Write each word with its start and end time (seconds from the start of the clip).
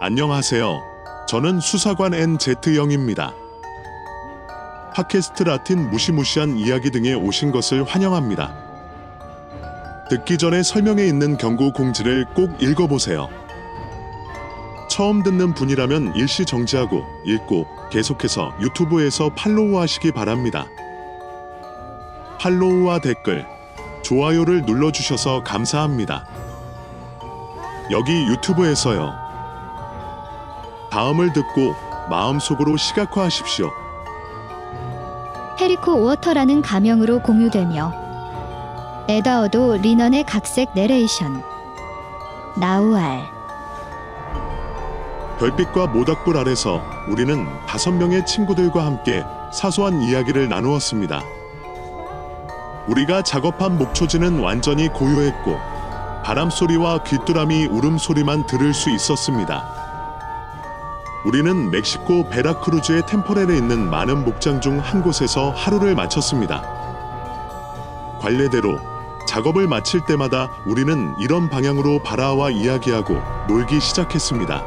안녕하세요. 0.00 0.82
저는 1.28 1.60
수사관 1.60 2.14
NZ영입니다. 2.14 3.34
팟캐스트 4.94 5.42
라틴 5.42 5.90
무시무시한 5.90 6.56
이야기 6.56 6.90
등에 6.90 7.14
오신 7.14 7.52
것을 7.52 7.84
환영합니다. 7.84 8.66
듣기 10.08 10.38
전에 10.38 10.62
설명에 10.62 11.04
있는 11.04 11.36
경고 11.36 11.72
공지를 11.72 12.26
꼭 12.34 12.62
읽어보세요. 12.62 13.28
처음 14.88 15.22
듣는 15.22 15.52
분이라면 15.54 16.14
일시 16.14 16.44
정지하고 16.44 17.04
읽고 17.24 17.66
계속해서 17.90 18.54
유튜브에서 18.60 19.30
팔로우 19.34 19.78
하시기 19.80 20.12
바랍니다. 20.12 20.66
팔로우와 22.38 23.00
댓글, 23.00 23.44
좋아요를 24.02 24.62
눌러주셔서 24.62 25.42
감사합니다. 25.42 26.35
여기 27.90 28.26
유튜브에서요. 28.26 29.14
다음을 30.90 31.32
듣고 31.32 31.74
마음속으로 32.10 32.76
시각화하십시오. 32.76 33.70
헤리코 35.60 36.02
워터라는 36.02 36.62
가명으로 36.62 37.20
공유되며 37.20 37.92
에다어도 39.08 39.76
리넌의 39.76 40.24
각색 40.24 40.70
내레이션 40.74 41.42
나우알 42.56 43.22
별빛과 45.38 45.86
모닥불 45.88 46.36
아래서 46.36 46.82
우리는 47.08 47.46
다섯 47.66 47.92
명의 47.92 48.24
친구들과 48.26 48.84
함께 48.84 49.24
사소한 49.52 50.02
이야기를 50.02 50.48
나누었습니다. 50.48 51.22
우리가 52.88 53.22
작업한 53.22 53.78
목초지는 53.78 54.40
완전히 54.40 54.88
고요했고 54.88 55.75
바람 56.26 56.50
소리와 56.50 57.04
귀뚜라미 57.04 57.66
울음소리만 57.66 58.46
들을 58.46 58.74
수 58.74 58.90
있었습니다. 58.90 59.64
우리는 61.24 61.70
멕시코 61.70 62.28
베라크루즈의 62.28 63.06
템퍼렐에 63.06 63.56
있는 63.56 63.88
많은 63.88 64.24
목장 64.24 64.60
중 64.60 64.80
한 64.80 65.02
곳에서 65.02 65.50
하루를 65.50 65.94
마쳤습니다. 65.94 66.64
관례대로 68.18 68.76
작업을 69.28 69.68
마칠 69.68 70.00
때마다 70.04 70.50
우리는 70.66 71.14
이런 71.20 71.48
방향으로 71.48 72.00
바라와 72.02 72.50
이야기하고 72.50 73.22
놀기 73.46 73.78
시작했습니다. 73.78 74.64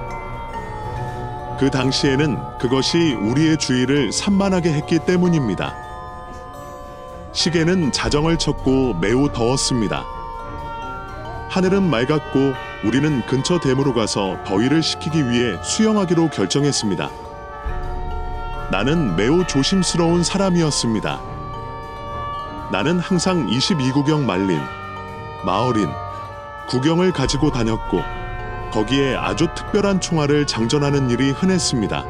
그 1.59 1.69
당시에는 1.69 2.57
그것이 2.57 3.15
우리의 3.15 3.57
주의를 3.57 4.13
산만하게 4.13 4.71
했기 4.71 4.97
때문입니다. 4.99 5.75
시계는 7.33 7.91
자정을 7.91 8.37
쳤고 8.37 8.93
매우 8.93 9.29
더웠습니다. 9.33 10.18
하늘은 11.49 11.89
맑았고 11.89 12.53
우리는 12.85 13.25
근처 13.25 13.59
댐으로 13.59 13.93
가서 13.95 14.37
더위를 14.45 14.83
식히기 14.83 15.29
위해 15.29 15.57
수영하기로 15.63 16.29
결정했습니다. 16.29 17.09
나는 18.71 19.15
매우 19.15 19.45
조심스러운 19.47 20.23
사람이었습니다. 20.23 21.19
나는 22.71 22.99
항상 22.99 23.47
22구경 23.47 24.25
말린, 24.25 24.59
마을인, 25.43 25.89
구경을 26.67 27.11
가지고 27.13 27.51
다녔고 27.51 28.03
거기에 28.71 29.15
아주 29.15 29.47
특별한 29.55 30.01
총알을 30.01 30.45
장전하는 30.45 31.09
일이 31.09 31.31
흔했습니다. 31.31 32.05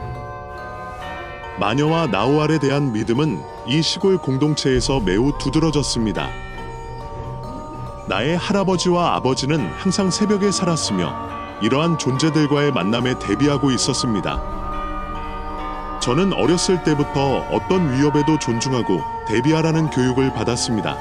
마녀와 1.61 2.07
나우알에 2.07 2.59
대한 2.59 2.91
믿음은 2.91 3.41
이 3.67 3.81
시골 3.81 4.17
공동체에서 4.17 4.99
매우 4.99 5.31
두드러졌습니다. 5.37 6.48
나의 8.09 8.37
할아버지와 8.37 9.15
아버지는 9.17 9.69
항상 9.77 10.09
새벽에 10.09 10.49
살았으며 10.49 11.13
이러한 11.61 11.99
존재들과의 11.99 12.71
만남에 12.71 13.19
대비하고 13.19 13.69
있었습니다. 13.69 14.41
저는 16.01 16.33
어렸을 16.33 16.83
때부터 16.83 17.45
어떤 17.51 17.93
위협에도 17.93 18.39
존중하고 18.39 18.99
대비하라는 19.27 19.91
교육을 19.91 20.33
받았습니다. 20.33 20.97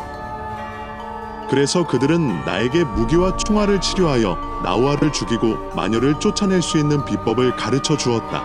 그래서 1.49 1.87
그들은 1.87 2.45
나에게 2.45 2.85
무기와 2.85 3.39
총알을 3.39 3.81
치료하여 3.81 4.61
나우아를 4.63 5.11
죽이고 5.11 5.73
마녀를 5.75 6.21
쫓아낼 6.21 6.61
수 6.61 6.77
있는 6.77 7.07
비법을 7.07 7.57
가르쳐 7.57 7.97
주었다. 7.97 8.43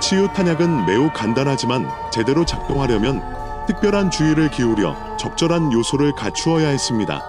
치유 0.00 0.28
탄약은 0.34 0.84
매우 0.84 1.10
간단하지만 1.14 1.88
제대로 2.12 2.44
작동하려면 2.44 3.22
특별한 3.66 4.10
주의를 4.10 4.50
기울여 4.50 5.09
적절한 5.20 5.70
요소를 5.70 6.14
갖추어야 6.14 6.68
했습니다. 6.68 7.20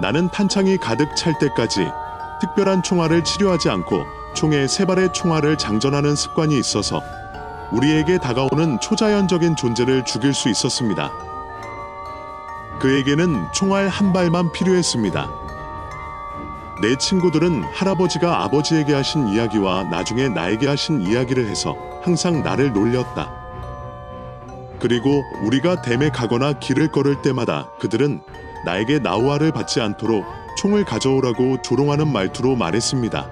나는 0.00 0.28
탄창이 0.30 0.78
가득 0.78 1.14
찰 1.14 1.38
때까지 1.38 1.86
특별한 2.40 2.82
총알을 2.82 3.22
치료하지 3.22 3.70
않고 3.70 4.04
총에 4.34 4.66
세 4.66 4.84
발의 4.84 5.12
총알을 5.12 5.56
장전하는 5.56 6.16
습관이 6.16 6.58
있어서 6.58 7.00
우리에게 7.70 8.18
다가오는 8.18 8.80
초자연적인 8.80 9.54
존재를 9.54 10.04
죽일 10.04 10.34
수 10.34 10.48
있었습니다. 10.48 11.12
그에게는 12.80 13.52
총알 13.52 13.86
한 13.86 14.12
발만 14.12 14.50
필요했습니다. 14.50 15.30
내 16.82 16.96
친구들은 16.96 17.62
할아버지가 17.72 18.42
아버지에게 18.42 18.92
하신 18.92 19.28
이야기와 19.28 19.84
나중에 19.84 20.28
나에게 20.28 20.66
하신 20.66 21.00
이야기를 21.00 21.48
해서 21.48 21.76
항상 22.02 22.42
나를 22.42 22.72
놀렸다. 22.72 23.43
그리고 24.84 25.24
우리가 25.40 25.80
댐에 25.80 26.10
가거나 26.10 26.58
길을 26.58 26.88
걸을 26.88 27.22
때마다 27.22 27.70
그들은 27.80 28.20
나에게 28.66 28.98
나우아를 28.98 29.50
받지 29.50 29.80
않도록 29.80 30.26
총을 30.58 30.84
가져오라고 30.84 31.62
조롱하는 31.62 32.12
말투로 32.12 32.54
말했습니다. 32.54 33.30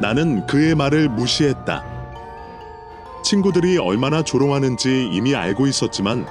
나는 0.00 0.48
그의 0.48 0.74
말을 0.74 1.08
무시했다. 1.10 1.84
친구들이 3.22 3.78
얼마나 3.78 4.24
조롱하는지 4.24 5.10
이미 5.12 5.36
알고 5.36 5.68
있었지만 5.68 6.26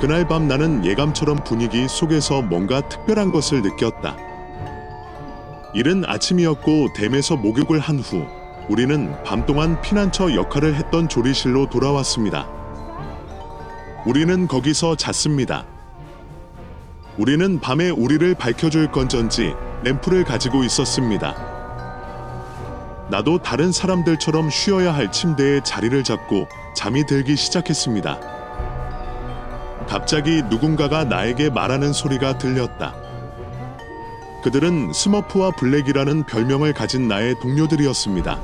그날 0.00 0.28
밤 0.28 0.46
나는 0.46 0.84
예감처럼 0.84 1.42
분위기 1.42 1.88
속에서 1.88 2.42
뭔가 2.42 2.80
특별한 2.80 3.32
것을 3.32 3.62
느꼈다. 3.62 4.16
이른 5.74 6.04
아침이었고 6.06 6.92
댐에서 6.94 7.34
목욕을 7.34 7.80
한 7.80 7.98
후 7.98 8.24
우리는 8.68 9.12
밤 9.24 9.46
동안 9.46 9.80
피난처 9.80 10.36
역할을 10.36 10.76
했던 10.76 11.08
조리실로 11.08 11.68
돌아왔습니다. 11.70 12.59
우리는 14.06 14.48
거기서 14.48 14.96
잤습니다. 14.96 15.66
우리는 17.18 17.60
밤에 17.60 17.90
우리를 17.90 18.34
밝혀줄 18.34 18.90
건전지 18.92 19.52
램프를 19.84 20.24
가지고 20.24 20.64
있었습니다. 20.64 21.34
나도 23.10 23.42
다른 23.42 23.72
사람들처럼 23.72 24.48
쉬어야 24.48 24.94
할 24.94 25.12
침대에 25.12 25.60
자리를 25.62 26.02
잡고 26.02 26.46
잠이 26.74 27.04
들기 27.04 27.36
시작했습니다. 27.36 28.18
갑자기 29.86 30.42
누군가가 30.48 31.04
나에게 31.04 31.50
말하는 31.50 31.92
소리가 31.92 32.38
들렸다. 32.38 32.94
그들은 34.42 34.94
스머프와 34.94 35.50
블랙이라는 35.50 36.24
별명을 36.24 36.72
가진 36.72 37.06
나의 37.06 37.34
동료들이었습니다. 37.40 38.40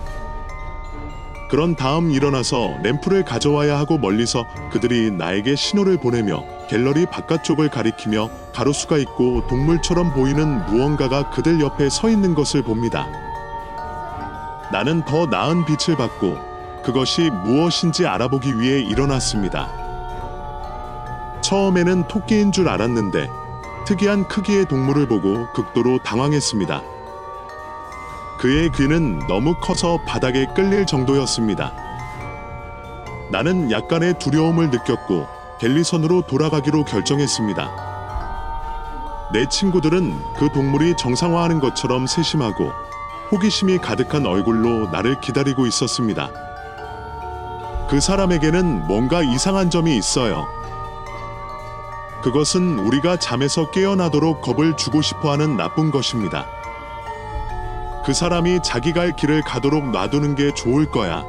그런 1.49 1.77
다음 1.77 2.11
일어나서 2.11 2.77
램프를 2.83 3.25
가져와야 3.25 3.79
하고 3.79 3.99
멀리서 3.99 4.45
그들이 4.73 5.13
나에게 5.13 5.55
신호를 5.55 5.99
보내며 5.99 6.43
갤러리 6.69 7.07
바깥쪽을 7.07 7.71
가리키며 7.71 8.29
가로수가 8.53 8.99
있고 8.99 9.47
동물처럼 9.47 10.13
보이는 10.13 10.67
무언가가 10.67 11.31
그들 11.31 11.61
옆에 11.61 11.89
서 11.89 12.09
있는 12.09 12.35
것을 12.35 12.63
봅니다. 12.63 13.07
나는 14.73 15.05
더 15.05 15.27
나은 15.27 15.65
빛을 15.65 15.97
받고 15.97 16.37
그것이 16.85 17.31
무엇인지 17.31 18.07
알아보기 18.07 18.59
위해 18.59 18.81
일어났습니다. 18.81 19.71
처음에는 21.43 22.09
토끼인 22.09 22.51
줄 22.51 22.69
알았는데 22.69 23.29
특이한 23.87 24.27
크기의 24.27 24.67
동물을 24.67 25.07
보고 25.07 25.47
극도로 25.53 25.99
당황했습니다. 26.03 26.96
그의 28.39 28.71
귀는 28.73 29.19
너무 29.27 29.55
커서 29.61 29.99
바닥에 30.07 30.47
끌릴 30.55 30.87
정도였습니다. 30.87 31.73
나는 33.31 33.71
약간의 33.71 34.19
두려움을 34.19 34.71
느꼈고 34.71 35.27
갤리선으로 35.59 36.23
돌아가기로 36.23 36.85
결정했습니다. 36.85 37.71
내 39.33 39.49
친구들은 39.49 40.23
그 40.39 40.51
동물이 40.53 40.97
정상화하는 40.97 41.61
것처럼 41.61 42.07
세심하고 42.07 42.71
호기심이 43.33 43.79
가득한 43.79 44.25
얼굴로 44.27 44.91
나를 44.91 45.21
기다리고 45.21 45.67
있었습니다. 45.67 46.31
그 47.89 48.01
사람에게는 48.01 48.87
뭔가 48.87 49.23
이상한 49.23 49.71
점이 49.71 49.97
있어요. 49.97 50.47
그것은 52.23 52.79
우리가 52.81 53.17
잠에서 53.17 53.71
깨어나도록 53.71 54.43
겁을 54.43 54.77
주고 54.77 55.03
싶어 55.03 55.33
하는 55.33 55.57
나쁜 55.57 55.91
것입니다. 55.91 56.47
그 58.07 58.15
사람이 58.15 58.61
자기 58.63 58.93
갈 58.93 59.17
길을 59.17 59.43
가도록 59.43 59.91
놔두는 59.91 60.37
게 60.37 60.55
좋을 60.55 60.89
거야. 60.93 61.25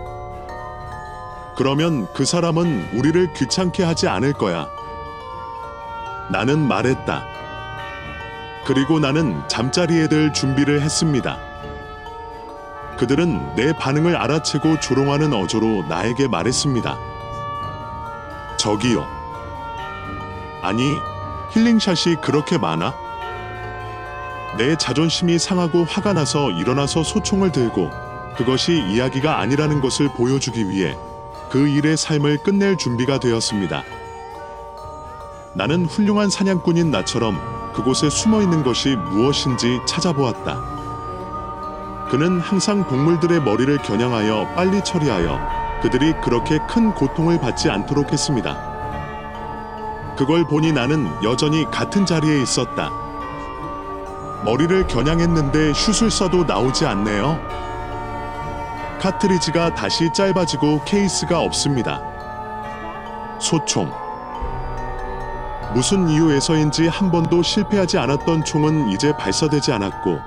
그러면 1.55 2.05
그 2.13 2.23
사람은 2.23 2.89
우리를 2.93 3.33
귀찮게 3.33 3.83
하지 3.83 4.07
않을 4.07 4.33
거야. 4.33 4.69
나는 6.29 6.59
말했다. 6.67 7.25
그리고 8.67 8.99
나는 8.99 9.41
잠자리에 9.47 10.07
들 10.07 10.31
준비를 10.33 10.83
했습니다. 10.83 11.39
그들은 12.99 13.55
내 13.55 13.73
반응을 13.73 14.15
알아채고 14.15 14.79
조롱하는 14.79 15.33
어조로 15.33 15.85
나에게 15.89 16.27
말했습니다. 16.27 16.95
저기요. 18.59 19.03
아니, 20.61 20.93
힐링샷이 21.53 22.17
그렇게 22.21 22.59
많아? 22.59 23.06
내 24.57 24.75
자존심이 24.75 25.37
상하고 25.37 25.83
화가 25.83 26.13
나서 26.13 26.49
일어나서 26.49 27.03
소총을 27.03 27.51
들고 27.51 27.91
그것이 28.35 28.83
이야기가 28.89 29.39
아니라는 29.39 29.81
것을 29.81 30.09
보여주기 30.09 30.67
위해 30.69 30.97
그 31.51 31.67
일의 31.67 31.95
삶을 31.95 32.39
끝낼 32.43 32.75
준비가 32.75 33.19
되었습니다. 33.19 33.83
나는 35.53 35.85
훌륭한 35.85 36.31
사냥꾼인 36.31 36.89
나처럼 36.89 37.39
그곳에 37.73 38.09
숨어 38.09 38.41
있는 38.41 38.63
것이 38.63 38.95
무엇인지 38.95 39.81
찾아보았다. 39.87 42.07
그는 42.09 42.39
항상 42.39 42.87
동물들의 42.87 43.41
머리를 43.41 43.77
겨냥하여 43.83 44.53
빨리 44.55 44.83
처리하여 44.83 45.79
그들이 45.83 46.13
그렇게 46.23 46.57
큰 46.67 46.95
고통을 46.95 47.39
받지 47.39 47.69
않도록 47.69 48.11
했습니다. 48.11 48.57
그걸 50.17 50.47
보니 50.47 50.71
나는 50.71 51.07
여전히 51.23 51.69
같은 51.69 52.07
자리에 52.07 52.41
있었다. 52.41 53.06
머리를 54.43 54.87
겨냥했는데 54.87 55.73
슛을 55.73 56.09
쏴도 56.09 56.45
나오지 56.45 56.85
않네요. 56.85 57.39
카트리지가 58.99 59.75
다시 59.75 60.11
짧아지고 60.13 60.83
케이스가 60.85 61.39
없습니다. 61.39 62.01
소총. 63.39 63.91
무슨 65.73 66.07
이유에서인지 66.07 66.87
한 66.87 67.11
번도 67.11 67.43
실패하지 67.43 67.97
않았던 67.97 68.45
총은 68.45 68.89
이제 68.89 69.15
발사되지 69.15 69.71
않았고 69.73 70.19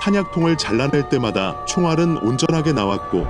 탄약통을 0.00 0.56
잘라낼 0.56 1.08
때마다 1.08 1.64
총알은 1.66 2.18
온전하게 2.18 2.72
나왔고 2.72 3.26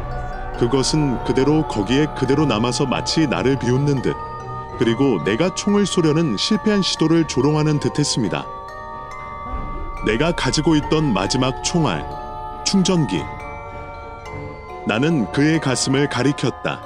그것은 0.58 1.22
그대로 1.25 1.66
거기에 1.66 2.06
그대로 2.16 2.46
남아서 2.46 2.86
마치 2.86 3.26
나를 3.26 3.58
비웃는 3.58 4.02
듯 4.02 4.14
그리고 4.78 5.22
내가 5.25 5.54
총을 5.54 5.86
쏘려는 5.86 6.36
실패한 6.36 6.82
시도를 6.82 7.26
조롱하는 7.26 7.80
듯 7.80 7.98
했습니다. 7.98 8.46
내가 10.06 10.32
가지고 10.32 10.76
있던 10.76 11.12
마지막 11.12 11.62
총알, 11.64 12.04
충전기. 12.64 13.20
나는 14.86 15.30
그의 15.32 15.60
가슴을 15.60 16.08
가리켰다. 16.08 16.80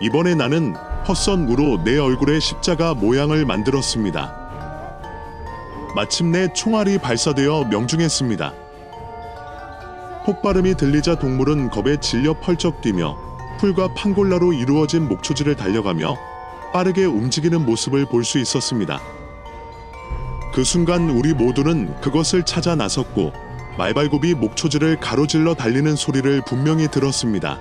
이번에 0.00 0.34
나는 0.34 0.74
헛선무로 1.06 1.84
내 1.84 1.98
얼굴에 1.98 2.40
십자가 2.40 2.94
모양을 2.94 3.44
만들었습니다. 3.44 4.46
마침내 5.94 6.52
총알이 6.52 6.98
발사되어 6.98 7.64
명중했습니다. 7.64 8.52
폭발음이 10.24 10.74
들리자 10.74 11.18
동물은 11.18 11.70
겁에 11.70 11.98
질려 12.00 12.34
펄쩍 12.40 12.80
뛰며 12.80 13.16
풀과 13.58 13.94
판골라로 13.94 14.52
이루어진 14.52 15.08
목초지를 15.08 15.54
달려가며 15.56 16.16
빠르게 16.72 17.04
움직이는 17.04 17.64
모습을 17.64 18.06
볼 18.06 18.24
수 18.24 18.38
있었습니다. 18.38 19.00
그 20.56 20.64
순간 20.64 21.10
우리 21.10 21.34
모두는 21.34 22.00
그것을 22.00 22.42
찾아 22.42 22.74
나섰고 22.74 23.30
말발굽이 23.76 24.32
목초지를 24.32 24.98
가로질러 25.00 25.52
달리는 25.52 25.94
소리를 25.94 26.40
분명히 26.46 26.90
들었습니다. 26.90 27.60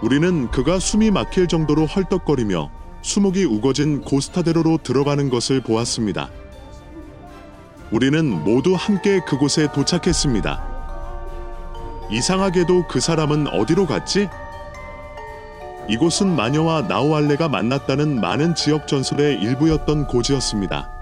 우리는 0.00 0.50
그가 0.50 0.78
숨이 0.78 1.10
막힐 1.10 1.46
정도로 1.46 1.84
헐떡거리며 1.84 2.70
수목이 3.02 3.44
우거진 3.44 4.00
고스타대로로 4.00 4.78
들어가는 4.82 5.28
것을 5.28 5.60
보았습니다. 5.60 6.30
우리는 7.90 8.42
모두 8.42 8.74
함께 8.74 9.20
그곳에 9.20 9.70
도착했습니다. 9.74 10.64
이상하게도 12.12 12.86
그 12.88 12.98
사람은 12.98 13.48
어디로 13.48 13.84
갔지? 13.84 14.30
이곳은 15.90 16.34
마녀와 16.34 16.86
나우알레가 16.88 17.50
만났다는 17.50 18.22
많은 18.22 18.54
지역 18.54 18.88
전설의 18.88 19.42
일부였던 19.42 20.06
고지였습니다. 20.06 20.95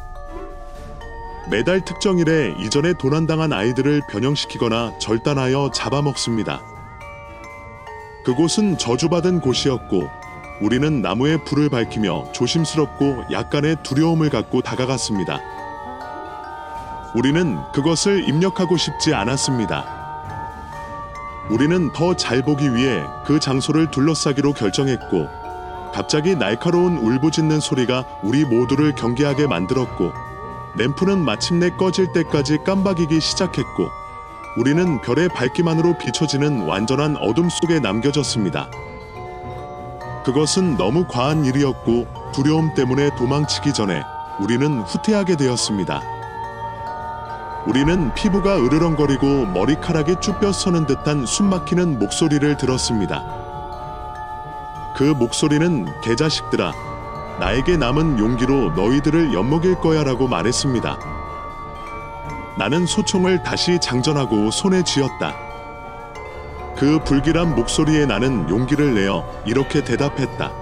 매달 1.51 1.83
특정일에 1.83 2.55
이전에 2.59 2.95
도난당한 2.95 3.53
아이들을 3.53 4.03
변형시키거나 4.09 4.99
절단하여 4.99 5.71
잡아먹습니다. 5.75 6.63
그곳은 8.25 8.79
저주받은 8.79 9.41
곳이었고 9.41 10.09
우리는 10.63 11.03
나무에 11.03 11.37
불을 11.45 11.69
밝히며 11.69 12.33
조심스럽고 12.33 13.25
약간의 13.31 13.77
두려움을 13.83 14.31
갖고 14.31 14.63
다가갔습니다. 14.63 15.41
우리는 17.15 17.59
그것을 17.75 18.27
입력하고 18.27 18.77
싶지 18.79 19.13
않았습니다. 19.13 20.03
우리는 21.51 21.93
더 21.93 22.15
잘 22.15 22.43
보기 22.43 22.75
위해 22.75 23.05
그 23.27 23.39
장소를 23.39 23.91
둘러싸기로 23.91 24.55
결정했고 24.55 25.29
갑자기 25.93 26.35
날카로운 26.35 26.97
울부짖는 26.97 27.61
소리가 27.61 28.07
우리 28.23 28.45
모두를 28.47 28.95
경계하게 28.95 29.47
만들었고 29.47 30.34
램프는 30.77 31.25
마침내 31.25 31.71
꺼질 31.71 32.13
때까지 32.13 32.59
깜박이기 32.65 33.21
시작했고 33.21 33.89
우리는 34.57 35.01
별의 35.03 35.29
밝기만으로 35.29 35.99
비춰지는 35.99 36.63
완전한 36.67 37.17
어둠 37.17 37.49
속에 37.49 37.81
남겨졌습니다. 37.81 38.69
그것은 40.25 40.77
너무 40.77 41.07
과한 41.07 41.45
일이었고 41.45 42.07
두려움 42.33 42.75
때문에 42.75 43.15
도망치기 43.17 43.73
전에 43.73 44.03
우리는 44.41 44.81
후퇴하게 44.81 45.37
되었습니다. 45.37 46.03
우리는 47.67 48.13
피부가 48.15 48.59
으르렁거리고 48.59 49.47
머리카락이 49.47 50.17
쭈뼛 50.21 50.55
서는 50.55 50.87
듯한 50.87 51.25
숨막히는 51.25 51.99
목소리를 51.99 52.57
들었습니다. 52.57 53.25
그 54.97 55.03
목소리는 55.05 55.87
개자식들아, 56.03 56.73
나에게 57.41 57.77
남은 57.77 58.19
용기로 58.19 58.71
너희들을 58.75 59.35
엿먹일 59.35 59.77
거야 59.77 60.05
라고 60.05 60.29
말했습니다. 60.29 60.99
나는 62.57 62.87
소총을 62.87 63.43
다시 63.43 63.79
장전하고 63.81 64.51
손에 64.53 64.85
쥐었다. 64.85 65.35
그 66.77 67.01
불길한 67.05 67.55
목소리에 67.57 68.07
나는 68.07 68.49
용기를 68.49 68.95
내어 68.95 69.25
이렇게 69.45 69.83
대답했다. 69.83 70.53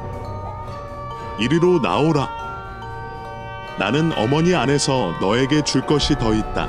이리로 1.39 1.81
나오라. 1.81 2.29
나는 3.79 4.13
어머니 4.17 4.55
안에서 4.55 5.15
너에게 5.21 5.63
줄 5.65 5.85
것이 5.85 6.15
더 6.15 6.33
있다. 6.35 6.69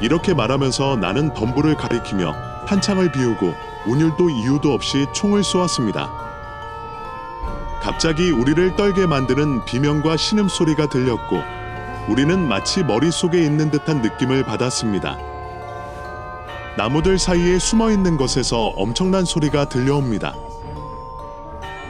이렇게 0.00 0.34
말하면서 0.34 0.96
나는 0.96 1.32
덤불을 1.32 1.76
가리키며 1.76 2.34
한창을 2.66 3.12
비우고 3.12 3.54
운율도 3.86 4.30
이유도 4.30 4.72
없이 4.72 5.06
총을 5.12 5.44
쏘았습니다. 5.44 6.21
갑자기 7.82 8.30
우리를 8.30 8.76
떨게 8.76 9.06
만드는 9.06 9.64
비명과 9.64 10.16
신음소리가 10.16 10.88
들렸고 10.88 11.42
우리는 12.08 12.38
마치 12.46 12.84
머릿속에 12.84 13.42
있는 13.42 13.72
듯한 13.72 14.02
느낌을 14.02 14.44
받았습니다. 14.44 15.18
나무들 16.76 17.18
사이에 17.18 17.58
숨어 17.58 17.90
있는 17.90 18.16
것에서 18.16 18.66
엄청난 18.76 19.24
소리가 19.24 19.68
들려옵니다. 19.68 20.32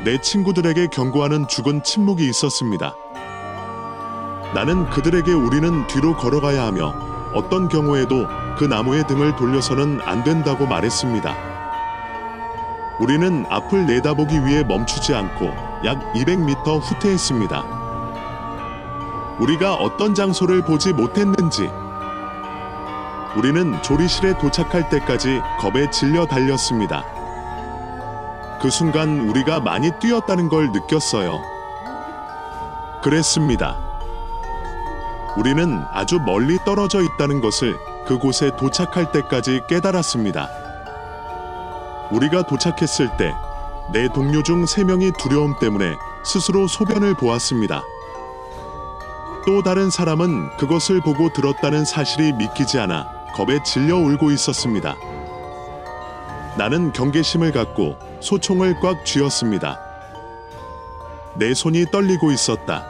내 0.02 0.18
친구들에게 0.18 0.87
경고하는 0.87 1.46
죽은 1.46 1.84
침묵이 1.84 2.26
있었습니다. 2.26 2.96
나는 4.54 4.88
그들에게 4.88 5.30
우리는 5.30 5.87
뒤로 5.88 6.16
걸어가야 6.16 6.64
하며 6.64 6.94
어떤 7.34 7.68
경우에도 7.68 8.26
그 8.58 8.64
나무의 8.64 9.06
등을 9.08 9.37
돌려서는 9.37 10.00
안 10.06 10.25
된다고 10.25 10.66
말했습니다. 10.66 11.37
우리는 12.99 13.44
앞을 13.50 13.87
내다보기 13.87 14.46
위해 14.46 14.62
멈추지 14.64 15.14
않고 15.14 15.72
약 15.85 15.99
200m 16.15 16.81
후퇴했습니다. 16.81 17.65
우리가 19.41 19.75
어떤 19.75 20.15
장소를 20.15 20.62
보지 20.62 20.93
못했는지 20.93 21.69
우리는 23.37 23.83
조리실에 23.83 24.39
도착할 24.39 24.89
때까지 24.91 25.41
겁에 25.59 25.91
질려 25.91 26.27
달렸습니다. 26.27 27.03
그 28.61 28.71
순간 28.71 29.29
우리가 29.29 29.59
많이 29.59 29.91
뛰었다는 29.99 30.49
걸 30.49 30.71
느꼈어요. 30.71 31.41
그랬습니다. 33.03 33.77
우리는 35.37 35.83
아주 35.91 36.21
멀리 36.21 36.59
떨어져 36.65 37.01
있다는 37.01 37.41
것을 37.41 37.77
그곳에 38.07 38.55
도착할 38.57 39.11
때까지 39.11 39.62
깨달았습니다. 39.69 40.49
우리가 42.12 42.43
도착했을 42.43 43.17
때 43.17 43.35
내 43.91 44.09
동료 44.09 44.43
중세 44.43 44.85
명이 44.85 45.12
두려움 45.19 45.59
때문에 45.59 45.97
스스로 46.25 46.69
소변을 46.69 47.15
보았습니다. 47.15 47.83
또 49.45 49.62
다른 49.62 49.91
사람은 49.91 50.57
그것을 50.57 51.01
보고 51.01 51.33
들었다는 51.33 51.85
사실이 51.85 52.33
믿기지 52.35 52.79
않아 52.79 53.09
겁에 53.35 53.62
질려 53.65 53.97
울고 53.97 54.31
있었습니다. 54.31 54.95
나는 56.57 56.93
경계심을 56.93 57.51
갖고 57.51 57.97
소총을 58.21 58.79
꽉 58.81 59.05
쥐었습니다. 59.05 59.81
내 61.35 61.53
손이 61.53 61.87
떨리고 61.91 62.31
있었다. 62.31 62.87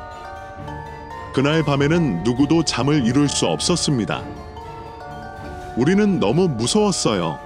그날 1.33 1.63
밤에는 1.63 2.23
누구도 2.25 2.65
잠을 2.65 3.07
이룰 3.07 3.29
수 3.29 3.47
없었습니다. 3.47 4.23
우리는 5.77 6.21
너무 6.21 6.49
무서웠어요. 6.49 7.39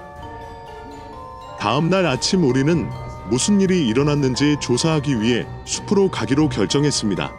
다음 1.59 1.89
날 1.89 2.05
아침 2.05 2.43
우리는 2.43 2.89
무슨 3.29 3.59
일이 3.59 3.85
일어났는지 3.87 4.57
조사하기 4.61 5.21
위해 5.21 5.45
숲으로 5.65 6.09
가기로 6.09 6.49
결정했습니다. 6.49 7.31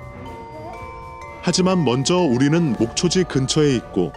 하지만 1.43 1.85
먼저 1.85 2.17
우리는 2.17 2.75
목초지 2.79 3.25
근처에 3.25 3.75
있고 3.77 4.13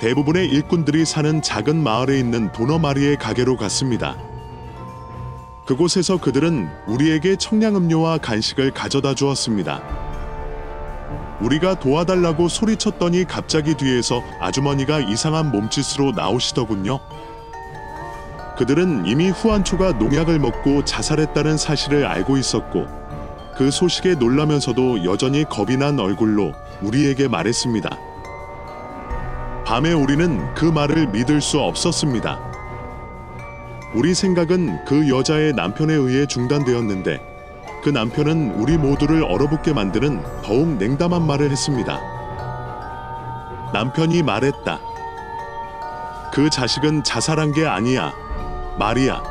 대부분의 0.00 0.48
일꾼들이 0.48 1.06
사는 1.06 1.40
작은 1.40 1.82
마을에 1.82 2.18
있는 2.18 2.52
도너마리의 2.52 3.16
가게로 3.16 3.56
갔습니다. 3.56 4.18
그곳에서 5.66 6.18
그들은 6.20 6.68
우리에게 6.86 7.36
청량음료와 7.36 8.18
간식을 8.18 8.72
가져다 8.72 9.14
주었습니다. 9.14 9.82
우리가 11.40 11.78
도와달라고 11.78 12.48
소리쳤더니 12.48 13.24
갑자기 13.24 13.74
뒤에서 13.74 14.22
아주머니가 14.40 15.00
이상한 15.00 15.50
몸짓으로 15.50 16.12
나오시더군요. 16.12 17.00
그들은 18.56 19.06
이미 19.06 19.30
후안초가 19.30 19.92
농약을 19.92 20.38
먹고 20.38 20.84
자살했다는 20.84 21.56
사실을 21.56 22.06
알고 22.06 22.36
있었고 22.36 22.86
그 23.56 23.70
소식에 23.70 24.14
놀라면서도 24.14 25.04
여전히 25.04 25.44
겁이 25.44 25.76
난 25.76 25.98
얼굴로 25.98 26.52
우리에게 26.82 27.28
말했습니다. 27.28 27.98
밤에 29.64 29.92
우리는 29.92 30.54
그 30.54 30.66
말을 30.66 31.08
믿을 31.08 31.40
수 31.40 31.60
없었습니다. 31.60 32.38
우리 33.94 34.14
생각은 34.14 34.84
그 34.84 35.08
여자의 35.08 35.52
남편에 35.52 35.94
의해 35.94 36.26
중단되었는데 36.26 37.20
그 37.82 37.90
남편은 37.90 38.54
우리 38.56 38.76
모두를 38.76 39.22
얼어붙게 39.22 39.72
만드는 39.72 40.22
더욱 40.42 40.68
냉담한 40.76 41.26
말을 41.26 41.50
했습니다. 41.50 42.00
남편이 43.72 44.22
말했다. 44.22 44.80
그 46.32 46.50
자식은 46.50 47.04
자살한 47.04 47.52
게 47.52 47.66
아니야. 47.66 48.23
말이야. 48.78 49.22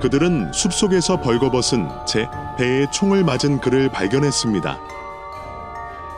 그들은 0.00 0.52
숲속에서 0.52 1.20
벌거벗은 1.20 1.88
제 2.06 2.28
배에 2.58 2.86
총을 2.90 3.24
맞은 3.24 3.60
그를 3.60 3.88
발견했습니다. 3.90 4.78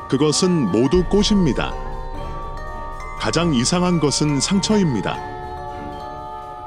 그것은 0.08 0.72
모두 0.72 1.04
꽃입니다. 1.04 1.72
가장 3.20 3.54
이상한 3.54 4.00
것은 4.00 4.40
상처입니다. 4.40 5.16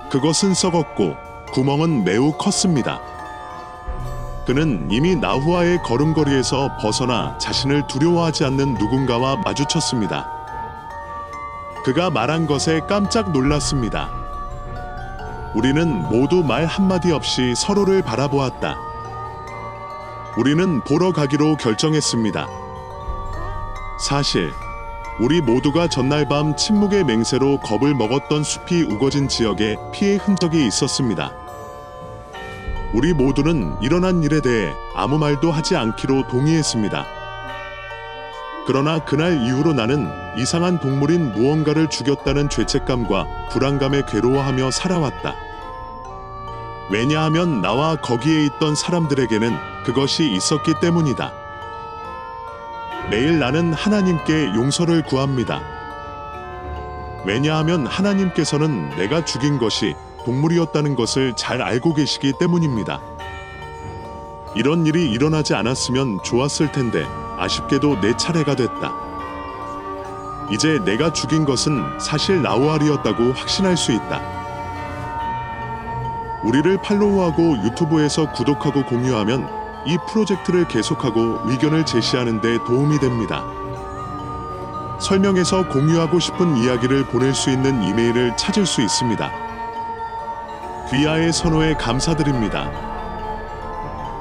그것은 0.10 0.54
썩었고 0.54 1.16
구멍은 1.54 2.04
매우 2.04 2.32
컸습니다. 2.34 3.02
그는 4.46 4.88
이미 4.92 5.16
나후아의 5.16 5.82
걸음걸이에서 5.84 6.78
벗어나 6.82 7.38
자신을 7.38 7.88
두려워하지 7.88 8.46
않는 8.46 8.74
누군가와 8.76 9.38
마주쳤습니다. 9.38 10.30
그가 11.84 12.10
말한 12.10 12.48
것에 12.48 12.82
깜짝 12.88 13.32
놀랐습니다. 13.32 14.21
우리는 15.54 16.04
모두 16.10 16.44
말 16.44 16.66
한마디 16.66 17.12
없이 17.12 17.54
서로를 17.56 18.02
바라보았다. 18.02 18.78
우리는 20.38 20.82
보러 20.86 21.12
가기로 21.12 21.58
결정했습니다. 21.58 22.48
사실 24.08 24.54
우리 25.20 25.42
모두가 25.42 25.90
전날 25.90 26.26
밤 26.28 26.56
침묵의 26.56 27.04
맹세로 27.04 27.60
겁을 27.60 27.94
먹었던 27.94 28.44
숲이 28.44 28.84
우거진 28.84 29.28
지역에 29.28 29.76
피해 29.92 30.16
흔적이 30.16 30.66
있었습니다. 30.68 31.34
우리 32.94 33.14
모두는 33.14 33.76
일어난 33.82 34.24
일에 34.24 34.42
대해 34.42 34.74
아무 34.96 35.18
말도 35.18 35.52
하지 35.52 35.76
않기로 35.76 36.28
동의했습니다. 36.28 37.21
그러나 38.68 39.00
그날 39.00 39.42
이후로 39.42 39.74
나는 39.74 40.08
이상한 40.38 40.80
동물인 40.80 41.34
무언가를 41.34 41.90
죽였다는 41.90 42.50
죄책감과 42.50 43.50
불안감에 43.52 44.04
괴로워하며 44.08 44.72
살아왔다. 44.72 45.36
왜냐하면 46.92 47.62
나와 47.62 47.96
거기에 47.96 48.46
있던 48.46 48.76
사람들에게는 48.76 49.56
그것이 49.86 50.32
있었기 50.32 50.76
때문이다. 50.82 51.32
매일 53.10 53.40
나는 53.40 53.74
하나님께 53.74 54.54
용서를 54.56 55.04
구합니다. 55.04 55.62
왜냐하면 57.26 57.88
하나님께서는 57.88 58.90
내가 58.98 59.26
죽인 59.26 59.58
것이 59.58 59.96
동물이었다는 60.26 60.96
것을 60.96 61.34
잘 61.36 61.62
알고 61.62 61.94
계시기 61.94 62.34
때문입니다. 62.40 63.02
이런 64.56 64.86
일이 64.86 65.10
일어나지 65.10 65.56
않았으면 65.56 66.20
좋았을 66.24 66.72
텐데 66.72 67.06
아쉽게도 67.42 68.00
내 68.02 68.16
차례가 68.16 68.56
됐다. 68.56 68.94
이제 70.52 70.80
내가 70.86 71.12
죽인 71.12 71.44
것은 71.44 72.00
사실 72.00 72.42
나우알이었다고 72.42 73.34
확신할 73.34 73.76
수 73.78 73.92
있다. 73.92 74.22
우리를 76.44 76.82
팔로우하고 76.82 77.58
유튜브에서 77.64 78.32
구독하고 78.32 78.86
공유하면 78.86 79.50
이 79.86 79.98
프로젝트를 80.08 80.68
계속하고 80.68 81.42
의견을 81.46 81.86
제시하는 81.86 82.42
데 82.42 82.58
도움이 82.66 83.00
됩니다. 83.00 83.44
설명에서 85.00 85.68
공유하고 85.68 86.20
싶은 86.20 86.58
이야기를 86.58 87.06
보낼 87.06 87.34
수 87.34 87.50
있는 87.50 87.82
이메일을 87.82 88.38
찾을 88.38 88.68
수 88.68 88.82
있습니다. 88.82 89.32
귀하의 90.92 91.34
선호에 91.34 91.74
감사드립니다. 91.76 92.70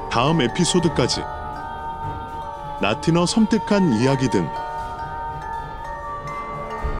다음 0.09 0.41
에피소드까지 0.41 1.21
나티너 2.81 3.27
섬뜩한 3.27 3.93
이야기 3.93 4.27
등 4.27 4.49